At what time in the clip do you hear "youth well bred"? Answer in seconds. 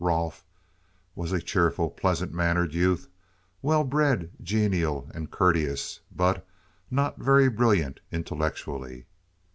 2.73-4.31